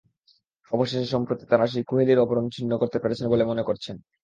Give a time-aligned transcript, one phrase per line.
[0.71, 3.95] অবশেষে সম্প্রতি তাঁরা সেই কুহেলির আবরণ ছিন্ন করতে পেরেছেন বলে মনে করছেন।